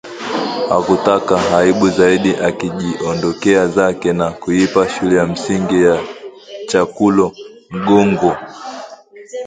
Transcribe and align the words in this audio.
Hakutaka 0.71 1.35
aibu 1.57 1.87
zaidi 1.97 2.31
akjiondokea 2.47 3.67
zake 3.67 4.13
na 4.13 4.31
kuipa 4.31 4.89
shule 4.89 5.15
ya 5.15 5.25
msingi 5.27 5.83
ya 5.83 6.03
Chakulo 6.67 7.35
mgongo 7.69 8.35